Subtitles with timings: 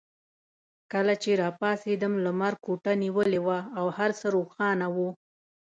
[0.91, 5.09] کله چې راپاڅېدم لمر کوټه نیولې وه او هر څه روښانه وو.